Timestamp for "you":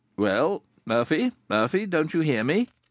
2.11-2.21